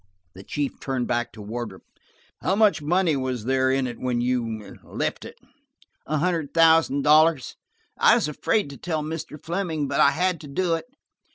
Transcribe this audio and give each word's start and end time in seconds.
The 0.33 0.41
chief 0.41 0.79
turned 0.79 1.05
back 1.05 1.31
to 1.33 1.43
Wardrop. 1.43 1.83
"How 2.41 2.55
much 2.55 2.81
money 2.81 3.15
was 3.15 3.45
there 3.45 3.69
in 3.69 3.85
it 3.85 3.99
when 3.99 4.19
you–left 4.19 5.25
it?" 5.25 5.37
"A 6.07 6.17
hundred 6.17 6.55
thousand 6.55 7.03
dollars. 7.03 7.55
I 7.99 8.15
was 8.15 8.27
afraid 8.27 8.71
to 8.71 8.77
tell 8.77 9.03
Mr. 9.03 9.39
Fleming, 9.39 9.87
but 9.87 9.99
I 9.99 10.09
had 10.09 10.41
to 10.41 10.47
do 10.47 10.73
it. 10.73 10.85